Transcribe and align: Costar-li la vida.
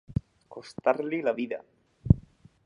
Costar-li 0.55 1.19
la 1.27 1.35
vida. 1.41 1.61